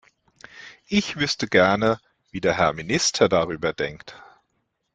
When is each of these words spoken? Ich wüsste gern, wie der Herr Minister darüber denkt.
Ich 0.87 1.17
wüsste 1.17 1.45
gern, 1.47 1.95
wie 2.31 2.41
der 2.41 2.57
Herr 2.57 2.73
Minister 2.73 3.29
darüber 3.29 3.71
denkt. 3.71 4.15